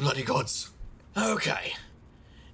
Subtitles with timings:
[0.00, 0.70] bloody gods.
[1.14, 1.74] Okay.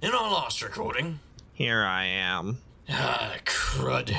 [0.01, 1.21] In our last recording.
[1.53, 2.57] Here I am.
[2.89, 4.13] Ah, crud.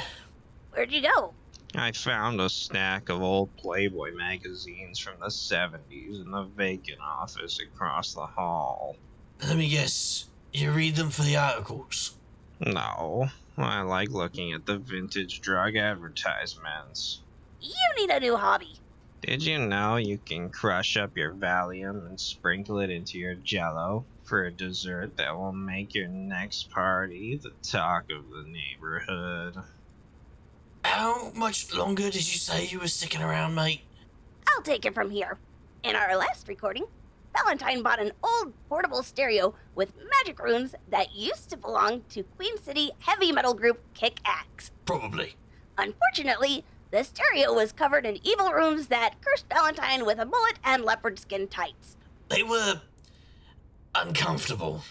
[0.72, 1.34] Where'd you go?
[1.74, 7.60] I found a stack of old Playboy magazines from the 70s in the vacant office
[7.60, 8.96] across the hall.
[9.46, 10.28] Let me guess.
[10.54, 12.16] You read them for the articles?
[12.60, 17.20] No, I like looking at the vintage drug advertisements.
[17.60, 18.77] You need a new hobby.
[19.20, 24.04] Did you know you can crush up your Valium and sprinkle it into your jello
[24.22, 29.56] for a dessert that will make your next party the talk of the neighborhood?
[30.84, 33.80] How much longer did you say you were sticking around, mate?
[34.48, 35.38] I'll take it from here.
[35.82, 36.84] In our last recording,
[37.36, 42.56] Valentine bought an old portable stereo with magic runes that used to belong to Queen
[42.58, 44.70] City heavy metal group Kick Axe.
[44.86, 45.34] Probably.
[45.76, 50.84] Unfortunately, the stereo was covered in evil runes that cursed Valentine with a mullet and
[50.84, 51.96] leopard skin tights.
[52.28, 52.80] They were
[53.94, 54.82] uncomfortable.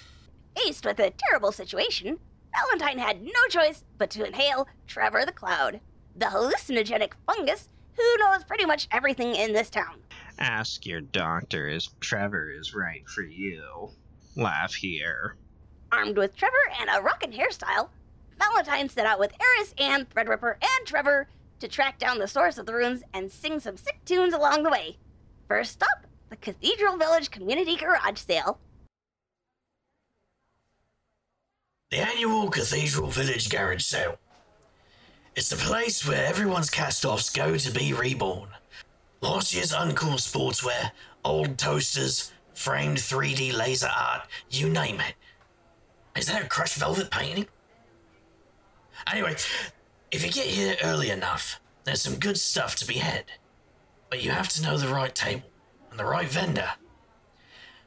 [0.56, 2.20] Faced with a terrible situation,
[2.56, 5.80] Valentine had no choice but to inhale Trevor the Cloud,
[6.16, 10.00] the hallucinogenic fungus who knows pretty much everything in this town.
[10.40, 13.90] Ask your doctor if Trevor is right for you.
[14.36, 15.36] Laugh here.
[15.92, 17.90] Armed with Trevor and a rockin' hairstyle,
[18.38, 21.28] Valentine set out with Eris and Threadripper and Trevor
[21.60, 24.70] to track down the source of the runes and sing some sick tunes along the
[24.70, 24.98] way.
[25.48, 28.60] First stop, the Cathedral Village Community Garage Sale.
[31.90, 34.18] The annual Cathedral Village Garage Sale.
[35.36, 38.50] It's the place where everyone's cast offs go to be reborn.
[39.22, 40.92] Last year's uncool sportswear,
[41.24, 45.14] old toasters, framed 3D laser art, you name it.
[46.20, 47.48] Is that a crushed velvet painting?
[49.12, 49.36] Anyway,
[50.12, 53.26] if you get here early enough, there's some good stuff to be had.
[54.10, 55.50] But you have to know the right table
[55.92, 56.70] and the right vendor.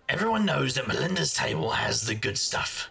[0.08, 2.90] Everyone knows that Melinda's table has the good stuff.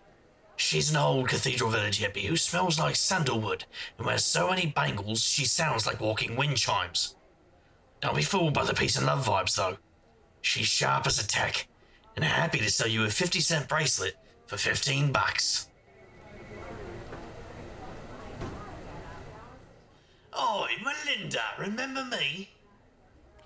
[0.55, 3.65] She's an old Cathedral Village hippie who smells like sandalwood
[3.97, 7.15] and wears so many bangles she sounds like walking wind chimes.
[8.01, 9.77] Don't be fooled by the peace and love vibes though.
[10.41, 11.67] She's sharp as a tack
[12.15, 14.15] and happy to sell you a 50 cent bracelet
[14.47, 15.68] for 15 bucks.
[20.37, 22.49] Oi, Melinda, remember me?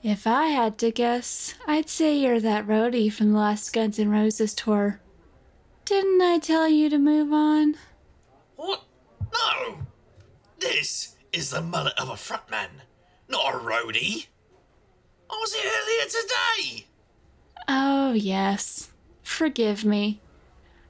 [0.02, 4.10] If I had to guess, I'd say you're that roadie from the last Guns N'
[4.10, 5.00] Roses tour.
[5.86, 7.76] Didn't I tell you to move on?
[8.58, 8.84] What?
[9.34, 9.78] No!
[10.60, 12.70] This is the mullet of a frontman,
[13.30, 14.28] not a roadie.
[15.30, 16.86] I was here earlier today.
[17.68, 18.92] Oh, yes.
[19.24, 20.20] Forgive me.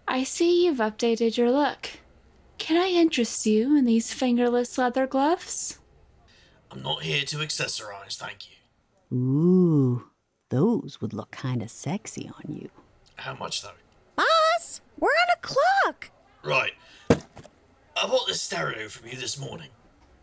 [0.07, 1.89] I see you've updated your look.
[2.57, 5.79] Can I interest you in these fingerless leather gloves?
[6.73, 9.15] I'm not here to accessorize, thank you.
[9.15, 10.07] Ooh,
[10.49, 12.71] those would look kinda sexy on you.
[13.17, 13.75] How much though?
[14.15, 16.09] Boss, we're on a clock.
[16.43, 16.73] Right.
[17.11, 19.69] I bought this stereo from you this morning.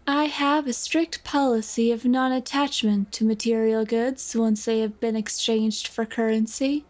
[0.09, 5.15] I have a strict policy of non attachment to material goods once they have been
[5.15, 6.85] exchanged for currency.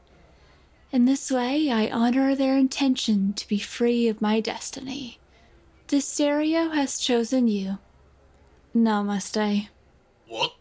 [0.90, 5.18] In this way, I honor their intention to be free of my destiny.
[5.88, 7.76] The stereo has chosen you.
[8.74, 9.68] Namaste.
[10.28, 10.54] What?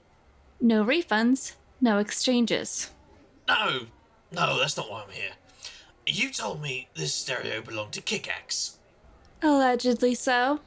[0.60, 2.92] No refunds, no exchanges.
[3.48, 3.82] No,
[4.32, 5.32] no, that's not why I'm here.
[6.08, 8.78] You told me this stereo belonged to Kick Axe.
[9.42, 10.60] Allegedly so.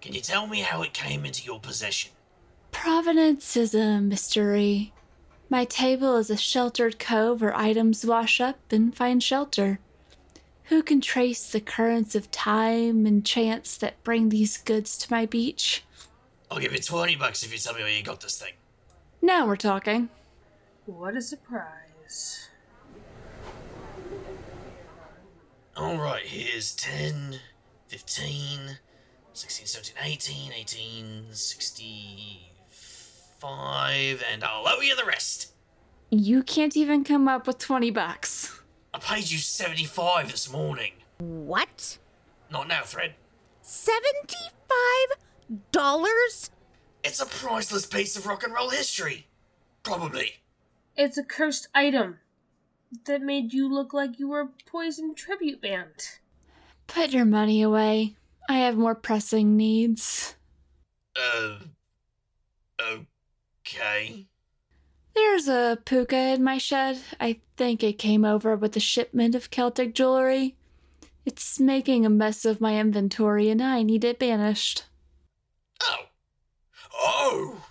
[0.00, 2.12] Can you tell me how it came into your possession?
[2.70, 4.92] Provenance is a mystery.
[5.48, 9.80] My table is a sheltered cove where items wash up and find shelter.
[10.64, 15.26] Who can trace the currents of time and chance that bring these goods to my
[15.26, 15.82] beach?
[16.50, 18.54] I'll give you 20 bucks if you tell me where you got this thing.
[19.22, 20.08] Now we're talking.
[20.86, 22.48] What a surprise.
[25.76, 27.38] Alright, here's 10,
[27.86, 28.78] 15,
[29.32, 35.52] 16, 17, 18, 18, 65, and I'll owe you the rest.
[36.10, 38.60] You can't even come up with 20 bucks.
[38.92, 40.94] I paid you 75 this morning.
[41.18, 41.98] What?
[42.50, 43.14] Not now, Thread.
[43.62, 43.90] $75?
[47.02, 49.26] It's a priceless piece of rock and roll history.
[49.82, 50.34] Probably.
[50.96, 52.18] It's a cursed item
[53.06, 56.18] that made you look like you were a poison tribute band.
[56.86, 58.16] Put your money away.
[58.48, 60.34] I have more pressing needs.
[61.16, 61.56] Uh.
[62.80, 64.26] Okay.
[65.14, 66.98] There's a puka in my shed.
[67.18, 70.56] I think it came over with a shipment of Celtic jewelry.
[71.24, 74.84] It's making a mess of my inventory and I need it banished.
[75.82, 76.06] Oh.
[76.94, 77.64] Oh!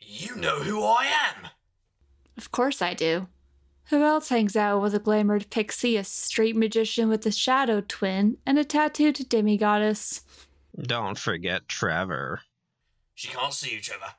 [0.00, 1.48] You know who I am.
[2.36, 3.28] Of course I do.
[3.86, 8.38] Who else hangs out with a glamored pixie, a street magician with a shadow twin,
[8.46, 10.22] and a tattooed demigoddess?
[10.80, 12.40] Don't forget Trevor.
[13.14, 14.14] She can't see you, Trevor.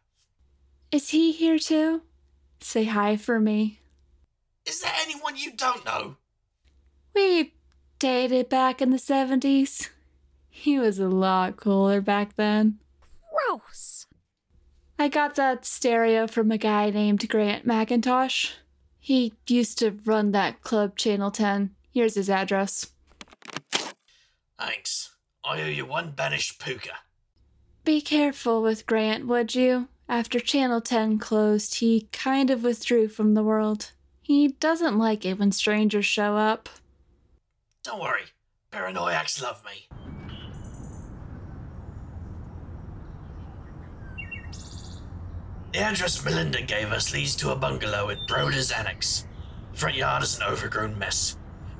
[0.91, 2.03] Is he here too?
[2.59, 3.79] Say hi for me.
[4.65, 6.17] Is there anyone you don't know?
[7.15, 7.55] We
[7.99, 9.89] dated back in the 70s.
[10.55, 12.79] He was a lot cooler back then.
[13.29, 14.05] Gross.
[14.99, 18.51] I got that stereo from a guy named Grant McIntosh.
[18.99, 21.71] He used to run that club Channel 10.
[21.91, 22.93] Here's his address.
[24.59, 25.15] Thanks.
[25.43, 26.91] I owe you one banished puka.
[27.83, 29.89] Be careful with Grant, would you?
[30.07, 33.91] After Channel 10 closed, he kind of withdrew from the world.
[34.21, 36.69] He doesn't like it when strangers show up.
[37.83, 38.25] Don't worry,
[38.71, 39.87] paranoiacs love me.
[45.73, 49.25] The address Melinda gave us leads to a bungalow in Broder's Annex.
[49.71, 51.35] The front yard is an overgrown mess.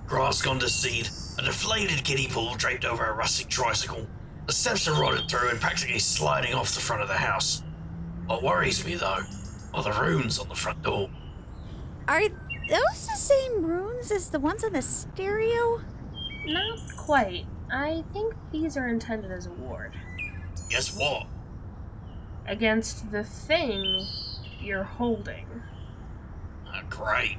[0.07, 4.07] Grass gone to seed, a deflated kiddie pool draped over a rustic tricycle.
[4.48, 7.62] The steps are rotted through and practically sliding off the front of the house.
[8.25, 9.19] What worries me, though,
[9.75, 11.12] are the runes on the front door.
[12.07, 12.28] Are
[12.68, 15.81] those the same runes as the ones on the stereo?
[16.48, 17.45] Not quite.
[17.72, 19.94] I think these are intended as a ward.
[20.72, 21.28] Guess what?
[22.45, 24.06] Against the thing
[24.62, 25.45] you're holding.
[26.68, 27.38] Ah, great.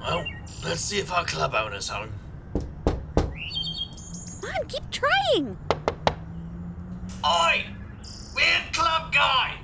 [0.00, 0.24] Well,
[0.64, 2.12] let's see if our club owner's home.
[2.84, 5.56] Come on, keep trying.
[7.24, 7.66] Oi!
[8.34, 9.58] Weird club guy!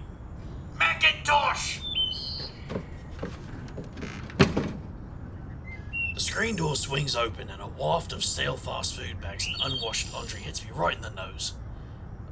[0.79, 1.81] McIntosh!
[6.15, 10.13] The screen door swings open and a waft of stale fast food bags and unwashed
[10.13, 11.55] laundry hits me right in the nose.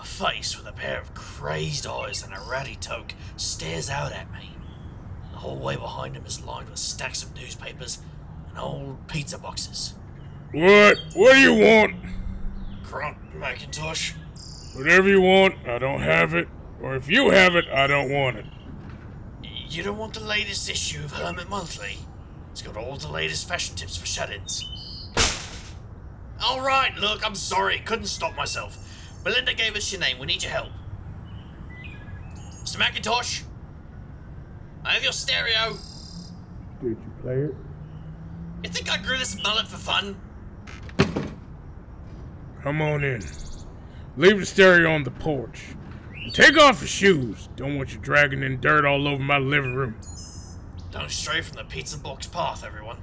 [0.02, 4.32] A face with a pair of crazed eyes and a ratty toque stares out at
[4.32, 4.50] me.
[5.30, 8.00] The hallway behind him is lined with stacks of newspapers
[8.48, 9.94] and old pizza boxes.
[10.50, 10.98] What?
[11.14, 11.94] What do you want?
[12.82, 14.14] Grant, McIntosh.
[14.74, 16.48] Whatever you want, I don't have it.
[16.82, 18.46] Or if you have it, I don't want it.
[19.68, 21.98] You don't want the latest issue of Hermit Monthly?
[22.50, 24.64] It's got all the latest fashion tips for shut-ins.
[26.44, 28.88] All right, look, I'm sorry, couldn't stop myself.
[29.24, 30.18] Melinda gave us your name.
[30.18, 30.68] We need your help.
[32.62, 32.76] Mr.
[32.76, 33.42] McIntosh,
[34.84, 35.76] I have your stereo.
[36.80, 37.54] Did you play it?
[38.64, 40.16] You think I grew this mullet for fun?
[42.62, 43.22] Come on in.
[44.16, 45.74] Leave the stereo on the porch.
[46.32, 47.48] Take off your shoes.
[47.56, 49.96] Don't want you dragging in dirt all over my living room.
[50.90, 52.98] Don't stray from the pizza box path, everyone.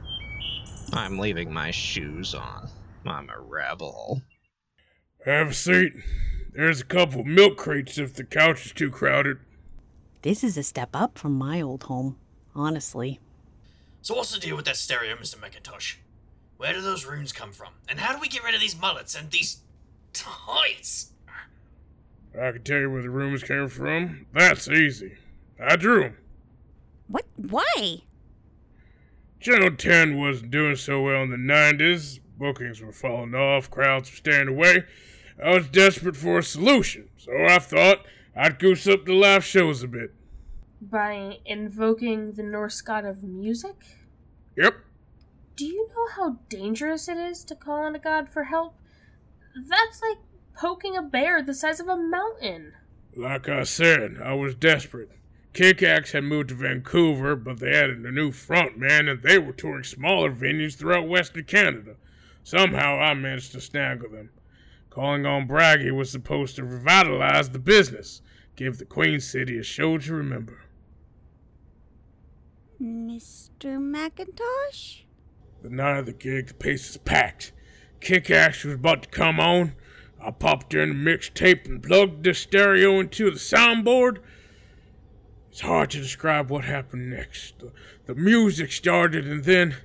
[0.94, 2.70] I'm leaving my shoes on.
[3.06, 4.22] I'm a rebel.
[5.26, 5.94] Have a seat.
[6.54, 9.38] There's a couple milk crates if the couch is too crowded.
[10.22, 12.18] This is a step up from my old home,
[12.56, 13.20] honestly.
[14.02, 15.36] So what's the deal with that stereo, Mr.
[15.36, 15.96] McIntosh?
[16.58, 17.74] Where do those runes come from?
[17.88, 19.60] And how do we get rid of these mullets and these
[20.14, 21.12] tights?
[22.40, 24.26] I can tell you where the rumors came from.
[24.34, 25.18] That's easy.
[25.62, 26.18] I drew them.
[27.08, 27.26] What?
[27.36, 28.02] Why?
[29.40, 32.20] Channel 10 wasn't doing so well in the 90s.
[32.38, 34.84] Bookings were falling off, crowds were staying away.
[35.44, 38.06] I was desperate for a solution, so I thought
[38.36, 40.14] I'd goose up the live shows a bit.
[40.82, 43.76] By invoking the Norse god of music?
[44.58, 44.76] Yep,
[45.56, 48.74] Do you know how dangerous it is to call on a god for help?
[49.56, 50.18] That's like
[50.58, 52.74] poking a bear the size of a mountain.
[53.16, 55.10] like I said, I was desperate.
[55.54, 59.38] Kick Axe had moved to Vancouver, but they added a new front man and they
[59.40, 61.96] were touring smaller venues throughout Western Canada.
[62.44, 64.30] Somehow I managed to snag them.
[64.90, 68.22] Calling on Bragi was supposed to revitalize the business,
[68.56, 70.62] give the Queen City a show to remember.
[72.82, 73.78] Mr.
[73.78, 75.02] McIntosh?
[75.62, 77.52] The night of the gig, the place was packed.
[78.00, 79.76] Kick Axe was about to come on.
[80.22, 84.20] I popped in the mixtape and plugged the stereo into the soundboard.
[85.52, 87.60] It's hard to describe what happened next.
[87.60, 87.72] The,
[88.06, 89.78] the music started, and then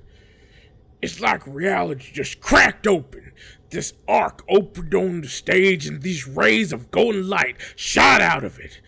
[1.01, 3.31] it's like reality just cracked open.
[3.69, 8.59] This arc opened on the stage, and these rays of golden light shot out of
[8.59, 8.79] it.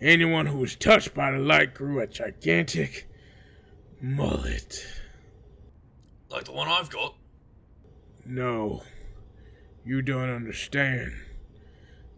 [0.00, 3.08] Anyone who was touched by the light grew a gigantic
[4.00, 4.84] mullet.
[6.28, 7.14] Like the one I've got.
[8.26, 8.82] No,
[9.84, 11.12] you don't understand.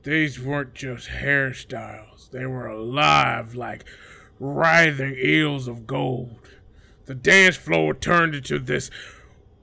[0.06, 3.84] These weren't just hairstyles, they were alive like
[4.38, 6.48] writhing eels of gold.
[7.06, 8.88] The dance floor turned into this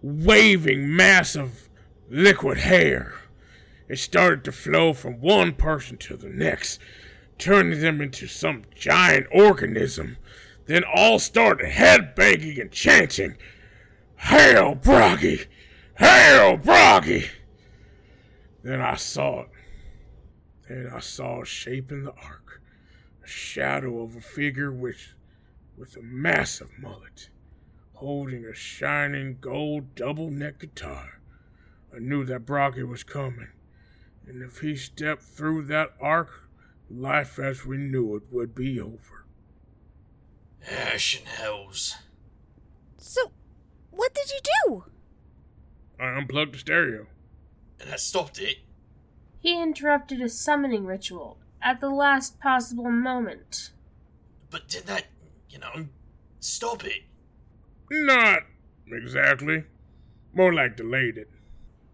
[0.02, 1.70] waving mass of
[2.10, 3.14] liquid hair.
[3.88, 6.78] It started to flow from one person to the next.
[7.38, 10.18] turning them into some giant organism,
[10.66, 13.38] then all started headbanging and chanting,
[14.18, 15.46] Hail, Bragi!
[16.00, 17.30] Hail, Bragi!
[18.62, 19.53] Then I saw it.
[20.74, 22.60] Then I saw a shape in the arc,
[23.24, 25.14] a shadow of a figure with,
[25.78, 27.30] with a massive mullet,
[27.94, 31.22] holding a shining gold double neck guitar.
[31.96, 33.50] I knew that Bragi was coming,
[34.26, 36.50] and if he stepped through that arc,
[36.90, 39.28] life as we knew it would be over.
[40.68, 41.98] Ash and hells.
[42.98, 43.32] So,
[43.92, 44.86] what did you do?
[46.00, 47.06] I unplugged the stereo.
[47.80, 48.58] And that stopped it.
[49.44, 53.72] He interrupted a summoning ritual at the last possible moment.
[54.50, 55.08] But did that,
[55.50, 55.88] you know,
[56.40, 57.02] stop it?
[57.92, 58.44] Not
[58.90, 59.66] exactly.
[60.34, 61.30] More like delayed it.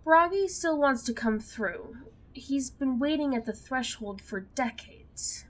[0.04, 1.98] Bragi still wants to come through.
[2.34, 5.46] He's been waiting at the threshold for decades.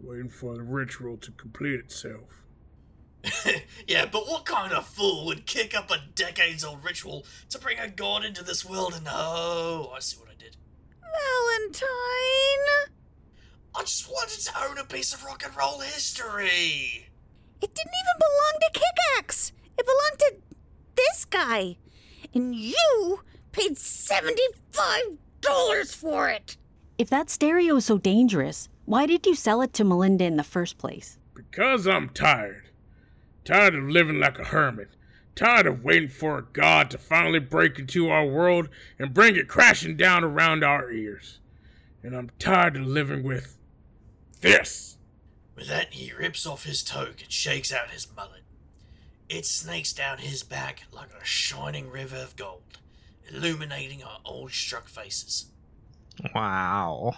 [0.00, 2.42] Waiting for the ritual to complete itself.
[3.86, 7.78] yeah, but what kind of fool would kick up a decades old ritual to bring
[7.78, 10.33] a god into this world and oh, I see what I did.
[11.14, 12.90] Valentine!
[13.76, 17.08] I just wanted to own a piece of rock and roll history.
[17.60, 18.82] It didn't even belong to Kick
[19.18, 19.52] Axe!
[19.78, 20.34] It belonged to
[20.96, 21.76] this guy!
[22.34, 23.20] And you
[23.52, 26.56] paid $75 for it!
[26.98, 30.44] If that stereo is so dangerous, why did you sell it to Melinda in the
[30.44, 31.18] first place?
[31.34, 32.68] Because I'm tired.
[33.44, 34.90] Tired of living like a hermit.
[35.34, 39.48] Tired of waiting for a god to finally break into our world and bring it
[39.48, 41.40] crashing down around our ears.
[42.02, 43.58] And I'm tired of living with
[44.40, 44.96] this.
[45.56, 48.42] With that, he rips off his toque and shakes out his mullet.
[49.28, 52.78] It snakes down his back like a shining river of gold,
[53.28, 55.46] illuminating our old struck faces.
[56.34, 57.14] Wow.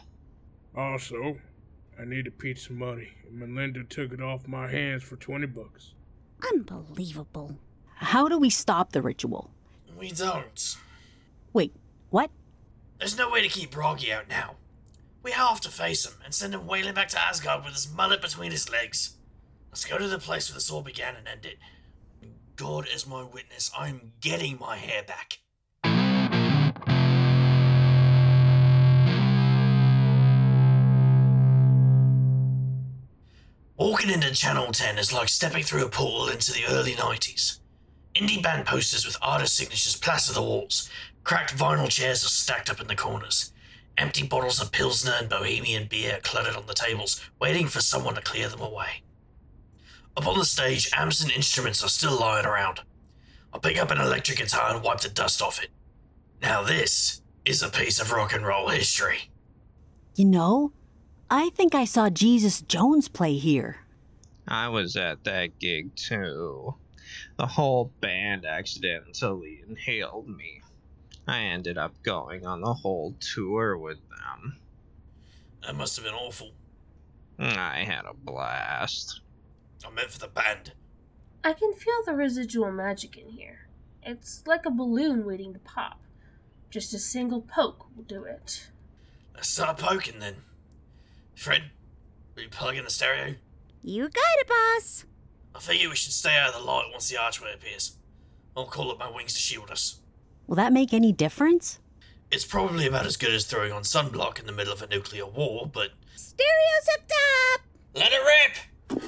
[0.74, 1.38] Also,
[1.98, 5.46] I need a piece of money, and Melinda took it off my hands for 20
[5.46, 5.94] bucks.
[6.52, 7.58] Unbelievable.
[7.96, 9.50] How do we stop the ritual?
[9.98, 10.76] We don't.
[11.54, 11.72] Wait,
[12.10, 12.30] what?
[12.98, 14.56] There's no way to keep Bragi out now.
[15.22, 18.20] We have to face him and send him wailing back to Asgard with his mullet
[18.20, 19.16] between his legs.
[19.70, 21.56] Let's go to the place where this all began and end it.
[22.54, 25.38] God is my witness, I'm getting my hair back.
[33.78, 37.58] Walking into Channel 10 is like stepping through a portal into the early 90s.
[38.16, 40.88] Indie band posters with artist signatures plaster the walls.
[41.22, 43.52] Cracked vinyl chairs are stacked up in the corners.
[43.98, 48.22] Empty bottles of Pilsner and Bohemian beer cluttered on the tables, waiting for someone to
[48.22, 49.02] clear them away.
[50.16, 52.80] Up on the stage, amps and instruments are still lying around.
[53.52, 55.68] I pick up an electric guitar and wipe the dust off it.
[56.40, 59.30] Now, this is a piece of rock and roll history.
[60.14, 60.72] You know,
[61.28, 63.78] I think I saw Jesus Jones play here.
[64.48, 66.74] I was at that gig too.
[67.38, 70.62] The whole band accidentally inhaled me.
[71.26, 74.58] I ended up going on the whole tour with them.
[75.62, 76.52] That must have been awful.
[77.38, 79.20] I had a blast.
[79.84, 80.72] I meant for the band.
[81.42, 83.68] I can feel the residual magic in here.
[84.02, 86.00] It's like a balloon waiting to pop.
[86.70, 88.68] Just a single poke will do it.
[89.34, 90.36] Let's start poking then.
[91.36, 91.70] Thread,
[92.34, 93.34] will you plug in the stereo?
[93.82, 95.04] You got it, boss.
[95.56, 97.96] I figure we should stay out of the light once the archway appears.
[98.54, 100.00] I'll call up my wings to shield us.
[100.46, 101.78] Will that make any difference?
[102.30, 105.24] It's probably about as good as throwing on sunblock in the middle of a nuclear
[105.24, 107.60] war, but Stereo's up top!
[107.94, 109.00] let it rip!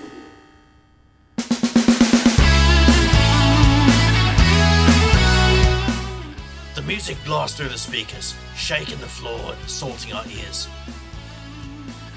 [6.74, 10.66] The music blasts through the speakers, shaking the floor and salting our ears.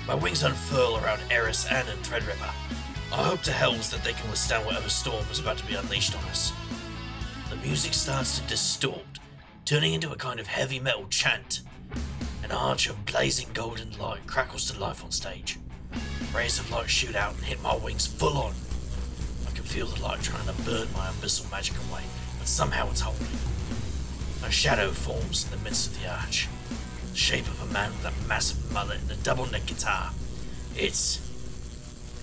[0.08, 2.81] My wings unfurl around Eris, Anne, and Threadripper.
[3.14, 6.18] I hope to hells that they can withstand whatever storm is about to be unleashed
[6.18, 6.54] on us.
[7.50, 9.20] The music starts to distort,
[9.66, 11.62] turning into a kind of heavy metal chant.
[12.42, 15.60] An arch of blazing golden light crackles to life on stage.
[16.34, 18.54] Rays of light shoot out and hit my wings full on.
[19.46, 22.04] I can feel the light trying to burn my abyssal magic away,
[22.40, 23.28] but somehow it's holding.
[24.46, 26.48] A shadow forms in the midst of the arch.
[27.12, 30.12] The shape of a man with a massive mullet and a double neck guitar.
[30.78, 31.31] It's.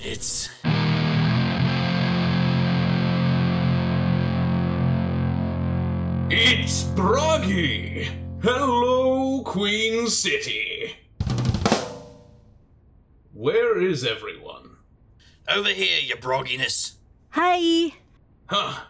[0.00, 0.48] It's.
[6.30, 8.08] It's Bragi!
[8.40, 10.94] Hello, Queen City!
[13.32, 14.76] Where is everyone?
[15.48, 16.94] Over here, you brogginess.
[17.30, 17.92] Hi!
[18.46, 18.84] Huh.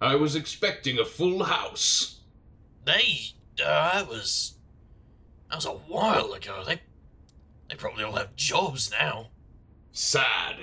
[0.00, 2.20] I was expecting a full house.
[2.84, 3.30] They.
[3.64, 4.58] Uh, that was.
[5.48, 6.64] That was a while ago.
[6.66, 6.82] They.
[7.70, 9.28] They probably all have jobs now.
[9.96, 10.56] Sad.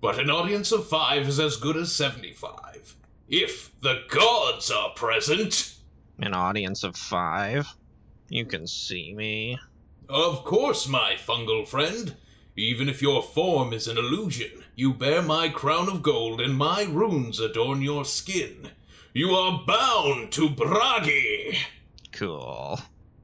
[0.00, 2.94] But an audience of five is as good as 75.
[3.28, 5.74] If the gods are present.
[6.20, 7.66] An audience of five?
[8.28, 9.58] You can see me.
[10.08, 12.14] Of course, my fungal friend.
[12.54, 16.84] Even if your form is an illusion, you bear my crown of gold and my
[16.84, 18.70] runes adorn your skin.
[19.12, 21.58] You are bound to Bragi!
[22.12, 22.78] Cool.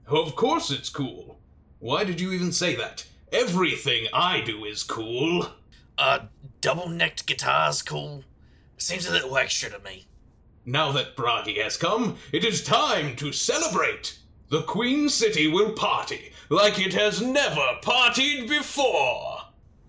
[0.09, 1.39] Of course it's cool.
[1.79, 3.07] Why did you even say that?
[3.33, 5.49] Everything I do is cool.
[5.99, 6.21] Uh,
[6.61, 8.25] double necked guitars cool.
[8.77, 10.07] Seems a little extra to me.
[10.67, 14.19] Now that Bragi has come, it is time to celebrate.
[14.49, 19.39] The Queen City will party like it has never partied before.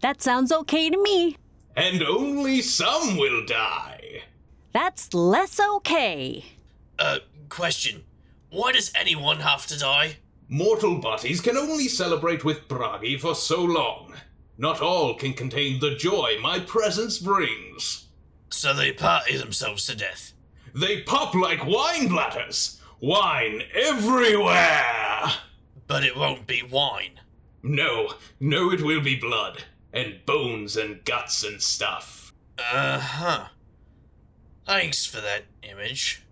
[0.01, 1.37] That sounds okay to me.
[1.75, 4.23] And only some will die.
[4.71, 6.45] That's less okay.
[6.97, 8.03] Uh, question.
[8.49, 10.17] Why does anyone have to die?
[10.47, 14.13] Mortal bodies can only celebrate with Bragi for so long.
[14.57, 18.07] Not all can contain the joy my presence brings.
[18.49, 20.33] So they party themselves to death.
[20.73, 22.79] They pop like wine bladders.
[23.01, 25.31] Wine everywhere.
[25.87, 27.19] But it won't be wine.
[27.63, 32.33] No, no, it will be blood and bones and guts and stuff.
[32.59, 33.45] Uh huh.
[34.65, 36.23] Thanks for that image.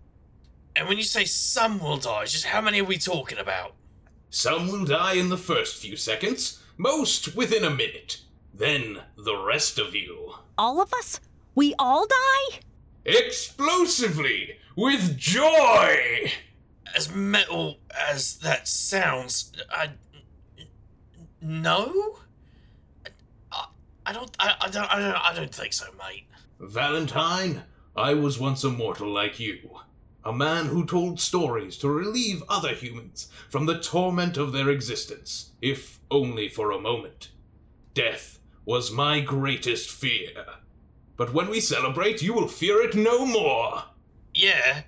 [0.76, 3.74] And when you say some will die, just how many are we talking about?
[4.34, 8.20] Some will die in the first few seconds, most within a minute.
[8.52, 10.34] Then the rest of you.
[10.58, 11.20] All of us?
[11.54, 12.58] We all die?
[13.04, 14.56] Explosively!
[14.74, 16.32] With joy!
[16.96, 19.90] As metal as that sounds, I.
[21.40, 22.18] No?
[23.52, 23.66] I,
[24.04, 24.36] I don't.
[24.40, 24.92] I, I don't.
[24.92, 25.30] I don't.
[25.30, 26.26] I don't think so, mate.
[26.58, 27.62] Valentine,
[27.94, 29.78] I was once a mortal like you.
[30.24, 35.50] A man who told stories to relieve other humans from the torment of their existence,
[35.60, 37.30] if only for a moment.
[37.92, 40.32] Death was my greatest fear.
[41.16, 43.84] But when we celebrate, you will fear it no more.
[44.32, 44.82] Yeah,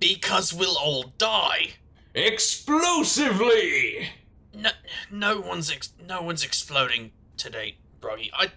[0.00, 1.74] because we'll all die.
[2.14, 4.08] Explosively!
[4.54, 4.70] No,
[5.10, 8.30] no one's ex- no one's exploding today, Bragi.
[8.34, 8.50] I,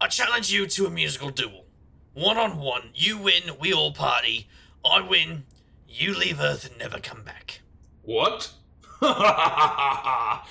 [0.00, 1.66] I challenge you to a musical duel.
[2.14, 4.48] One on one, you win, we all party.
[4.84, 5.44] I win,
[5.88, 7.60] you leave Earth and never come back.
[8.02, 8.52] What?
[9.02, 10.42] I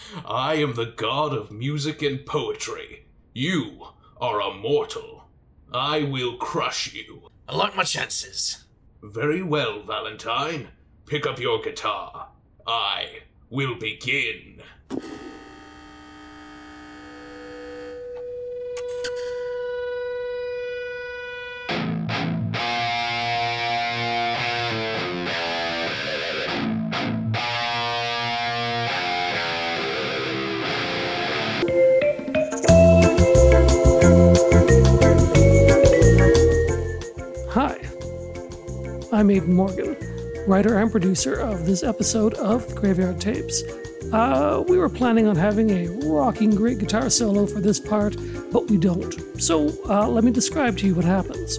[0.58, 3.06] am the god of music and poetry.
[3.34, 3.88] You
[4.20, 5.26] are a mortal.
[5.74, 7.30] I will crush you.
[7.48, 8.66] I like my chances.
[9.02, 10.70] Very well, Valentine.
[11.06, 12.30] Pick up your guitar.
[12.68, 14.62] I will begin.
[39.20, 39.98] I'm Aidan Morgan,
[40.48, 43.64] writer and producer of this episode of Graveyard Tapes.
[44.14, 48.16] Uh, we were planning on having a rocking great guitar solo for this part,
[48.50, 49.14] but we don't.
[49.38, 51.58] So uh, let me describe to you what happens.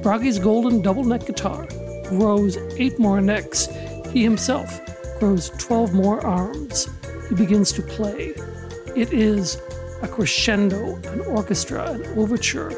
[0.00, 1.68] Bragi's golden double neck guitar
[2.08, 3.68] grows eight more necks.
[4.10, 4.80] He himself
[5.18, 6.88] grows 12 more arms.
[7.28, 8.32] He begins to play.
[8.96, 9.60] It is
[10.00, 12.70] a crescendo, an orchestra, an overture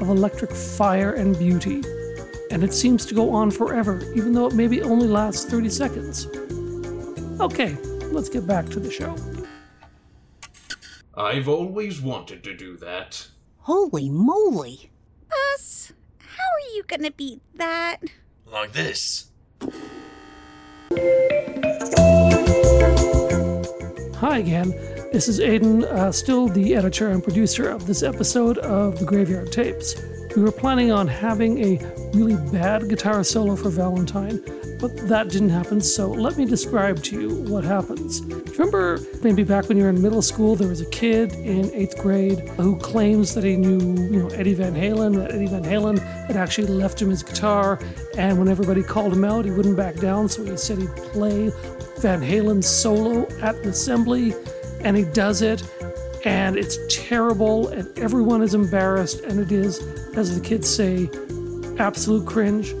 [0.00, 1.82] of electric fire and beauty.
[2.50, 6.26] And it seems to go on forever, even though it maybe only lasts 30 seconds.
[7.40, 7.76] Okay,
[8.10, 9.14] let's get back to the show.
[11.14, 13.26] I've always wanted to do that.
[13.58, 14.90] Holy moly.
[15.54, 15.92] Us?
[16.18, 17.98] How are you gonna beat that?
[18.46, 19.26] Like this.
[24.16, 24.70] Hi again.
[25.12, 29.52] This is Aidan, uh, still the editor and producer of this episode of the Graveyard
[29.52, 29.94] Tapes.
[30.38, 34.40] We were planning on having a really bad guitar solo for Valentine,
[34.78, 38.22] but that didn't happen, so let me describe to you what happens.
[38.56, 41.98] Remember, maybe back when you were in middle school, there was a kid in eighth
[41.98, 45.98] grade who claims that he knew, you know, Eddie Van Halen, that Eddie Van Halen
[46.28, 47.80] had actually left him his guitar,
[48.16, 51.50] and when everybody called him out, he wouldn't back down, so he said he'd play
[51.98, 54.36] Van Halen's solo at an assembly,
[54.82, 55.64] and he does it,
[56.24, 59.78] and it's terrible, and everyone is embarrassed, and it is,
[60.16, 61.08] as the kids say,
[61.78, 62.74] absolute cringe.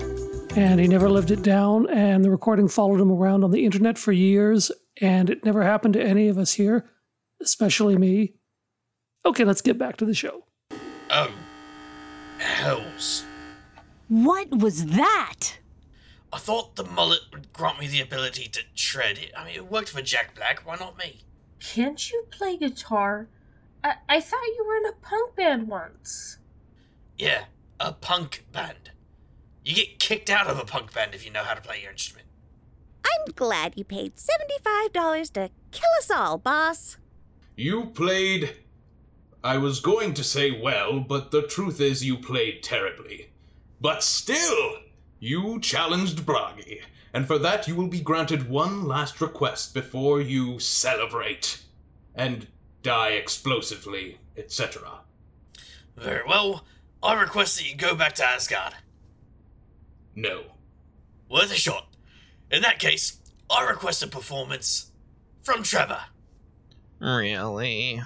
[0.56, 3.98] And he never lived it down, and the recording followed him around on the internet
[3.98, 6.90] for years, and it never happened to any of us here,
[7.40, 8.34] especially me.
[9.24, 10.44] Okay, let's get back to the show.
[11.10, 11.30] Oh,
[12.38, 13.24] hells.
[14.08, 15.58] What was that?
[16.32, 19.18] I thought the mullet would grant me the ability to tread.
[19.18, 19.32] It.
[19.36, 20.66] I mean, it worked for Jack Black.
[20.66, 21.20] Why not me?
[21.60, 23.28] Can't you play guitar?
[23.82, 26.38] I, I thought you were in a punk band once.
[27.16, 27.44] Yeah,
[27.80, 28.90] a punk band.
[29.64, 31.90] You get kicked out of a punk band if you know how to play your
[31.90, 32.26] instrument.
[33.04, 36.96] I'm glad you paid $75 to kill us all, boss.
[37.56, 38.56] You played.
[39.42, 43.30] I was going to say well, but the truth is you played terribly.
[43.80, 44.76] But still,
[45.20, 46.80] you challenged Bragi,
[47.12, 51.62] and for that you will be granted one last request before you celebrate
[52.14, 52.46] and
[52.82, 55.00] die explosively, etc.
[55.96, 56.64] Very well.
[57.02, 58.74] I request that you go back to Asgard.
[60.14, 60.42] No.
[61.30, 61.88] Worth a shot.
[62.50, 63.18] In that case,
[63.50, 64.90] I request a performance
[65.42, 66.00] from Trevor.
[66.98, 68.02] Really?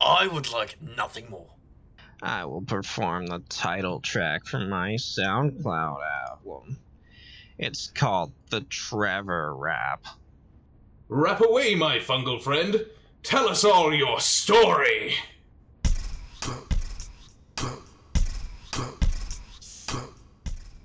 [0.00, 1.50] I would like nothing more.
[2.22, 6.78] I will perform the title track from my SoundCloud album.
[7.62, 10.06] It's called The Trevor Rap.
[11.10, 12.86] Rap away, my fungal friend.
[13.22, 15.14] Tell us all your story.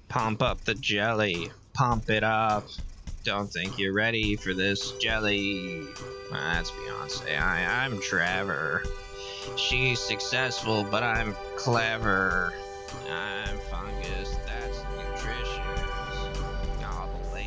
[0.09, 1.49] Pump up the jelly.
[1.73, 2.67] Pump it up.
[3.23, 5.81] Don't think you're ready for this jelly.
[6.29, 7.39] That's Beyonce.
[7.39, 8.83] I, I'm Trevor.
[9.55, 12.53] She's successful, but I'm clever.
[13.09, 14.24] I'm fungus.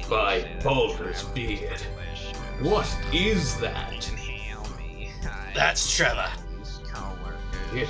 [0.08, 1.80] By Baldur's beard.
[2.62, 4.10] What is that?
[5.22, 6.30] I That's Trevor.
[7.74, 7.88] It.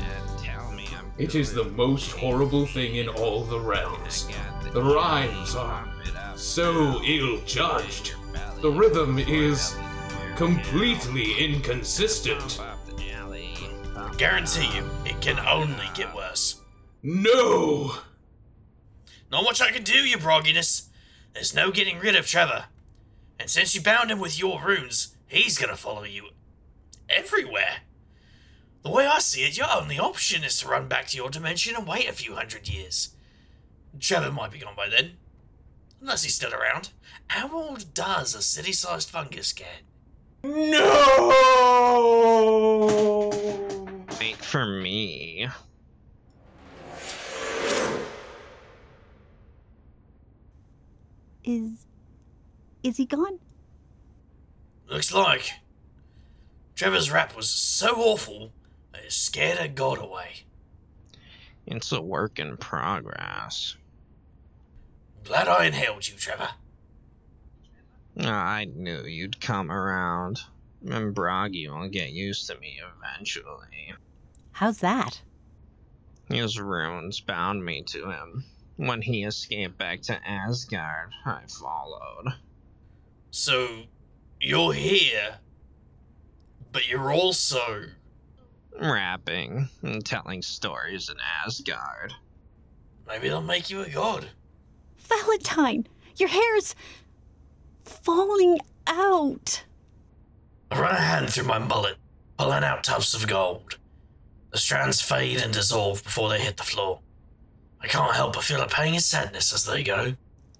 [0.00, 4.28] and tell me I'm It is the most horrible thing in all the realms.
[4.72, 5.86] The rhymes are
[6.36, 8.14] so ill judged.
[8.62, 9.76] The rhythm is
[10.36, 12.60] completely inconsistent.
[14.16, 16.60] Guarantee you, it can only get worse.
[17.02, 17.94] No!
[19.30, 20.87] Not much I can do, you brogginess.
[21.38, 22.64] There's no getting rid of Trevor.
[23.38, 26.30] And since you bound him with your runes, he's gonna follow you
[27.08, 27.82] everywhere.
[28.82, 31.76] The way I see it, your only option is to run back to your dimension
[31.76, 33.10] and wait a few hundred years.
[34.00, 35.12] Trevor might be gone by then.
[36.00, 36.90] Unless he's still around.
[37.28, 39.82] How old does a city sized fungus get?
[40.42, 41.30] No!
[44.18, 45.46] Wait for me.
[51.48, 51.86] Is.
[52.82, 53.38] is he gone?
[54.86, 55.50] Looks like.
[56.74, 58.52] Trevor's rap was so awful
[58.92, 60.44] that it scared a god away.
[61.64, 63.78] It's a work in progress.
[65.24, 66.50] Glad I inhaled you, Trevor.
[68.18, 70.40] I knew you'd come around.
[70.86, 73.94] And Bragi will get used to me eventually.
[74.52, 75.22] How's that?
[76.28, 78.44] His runes bound me to him.
[78.78, 82.34] When he escaped back to Asgard, I followed.
[83.32, 83.82] So,
[84.40, 85.38] you're here,
[86.70, 87.86] but you're also.
[88.80, 92.14] Rapping and telling stories in Asgard.
[93.08, 94.28] Maybe they'll make you a god.
[94.96, 96.76] Valentine, your hair's.
[97.82, 99.64] falling out.
[100.70, 101.96] I run a hand through my mullet,
[102.38, 103.76] pulling out tufts of gold.
[104.52, 107.00] The strands fade and dissolve before they hit the floor.
[107.80, 110.14] I can't help but feel a pang of sadness as they go.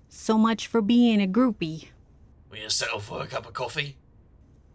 [0.08, 1.88] So much for being a groupie.
[2.50, 3.96] Will you settle for a cup of coffee?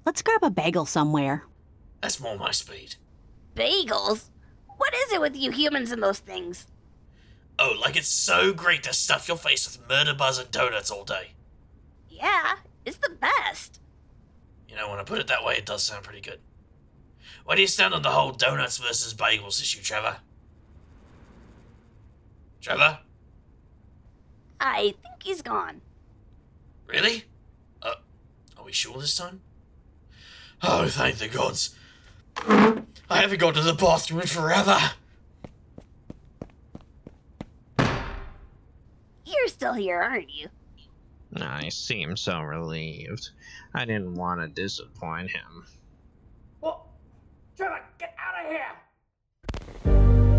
[0.06, 1.43] Let's grab a bagel somewhere.
[2.01, 2.95] That's more my speed.
[3.56, 4.29] Bagels?
[4.77, 6.67] What is it with you humans and those things?
[7.58, 11.06] Oh, like it's so great to stuff your face with murder buzz and donuts all
[11.06, 11.32] day.
[12.10, 13.79] Yeah, it's the best.
[14.67, 16.39] You know, when I put it that way, it does sound pretty good.
[17.45, 20.17] Where do you stand on the whole donuts versus bagels issue, Trevor?
[22.63, 22.99] Trevor?
[24.62, 25.82] I think he's gone.
[26.88, 27.26] Really?
[27.82, 27.95] Uh,
[28.58, 29.41] are we sure this time?
[30.62, 31.76] Oh, thank the gods.
[32.38, 34.78] I haven't gone to the bathroom in forever.
[39.26, 40.47] You're still here, aren't you?
[41.36, 43.32] I seemed so relieved.
[43.73, 45.65] I didn't want to disappoint him.
[46.62, 46.80] What?
[47.58, 50.33] Trevor, get out of here!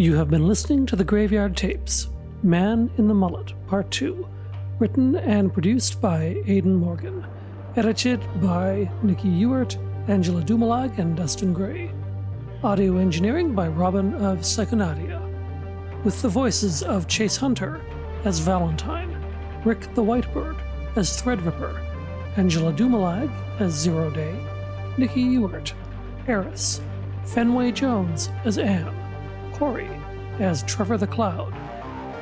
[0.00, 2.08] You have been listening to the Graveyard Tapes
[2.42, 4.26] Man in the Mullet, Part 2,
[4.78, 7.26] written and produced by Aidan Morgan,
[7.76, 9.76] edited by Nikki Ewart,
[10.08, 11.92] Angela Dumalag, and Dustin Gray.
[12.64, 15.20] Audio engineering by Robin of Psychonadia,
[16.02, 17.78] with the voices of Chase Hunter
[18.24, 19.14] as Valentine,
[19.66, 20.58] Rick the Whitebird
[20.96, 21.78] as Threadripper,
[22.38, 24.34] Angela Dumalag as Zero Day,
[24.96, 25.74] Nikki Ewart,
[26.26, 26.80] Eris,
[27.26, 28.99] Fenway Jones as Anne,
[29.60, 29.90] Corey
[30.38, 31.52] as Trevor the Cloud,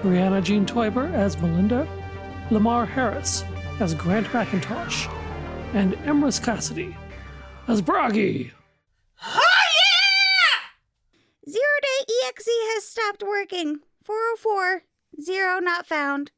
[0.02, 1.86] Brianna Jean Toiber as Melinda,
[2.50, 3.44] Lamar Harris
[3.78, 5.08] as Grant McIntosh,
[5.72, 6.96] and Emrys Cassidy
[7.68, 8.50] as Bragi.
[11.48, 13.82] Zero day EXE has stopped working.
[14.02, 14.82] 404,
[15.22, 16.32] zero not found.